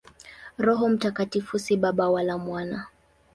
Roho 0.57 0.89
Mtakatifu 0.89 1.59
si 1.59 1.77
Baba 1.77 2.09
wala 2.09 2.37
Mwana. 2.37 2.87